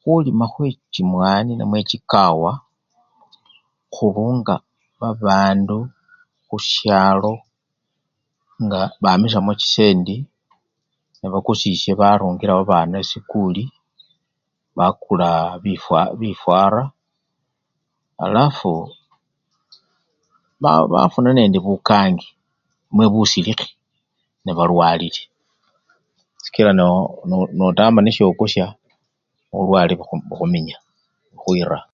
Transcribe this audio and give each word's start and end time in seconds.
Khulima 0.00 0.46
khwe 0.52 0.68
chimwani 0.92 1.52
namwe 1.54 1.80
chikawa, 1.90 2.50
khurunga 3.94 4.54
babandu 5.00 5.78
khusyalo 6.48 7.32
nga 8.64 8.80
bamisyamo 9.02 9.52
chisendi 9.60 10.16
nebakusyisye 11.18 11.92
barungilamo 12.00 12.62
babana 12.64 12.96
esikuli, 13.02 13.64
bakulaa 14.76 15.46
bifa! 15.62 16.00
bifwara 16.20 16.82
alafu 18.26 18.72
ba! 20.62 20.72
bafuna 20.92 21.28
nende 21.34 21.58
bukangi 21.66 22.28
namwe 22.86 23.04
busilikhi 23.12 23.70
nebalwalile 24.44 25.20
sikila 26.42 26.72
notamba 27.58 28.00
nisyo 28.02 28.24
okusya, 28.30 28.66
bulwale 29.50 29.92
bukhu! 29.98 30.14
bukhuminya, 30.28 30.76
bukhwira. 31.32 31.78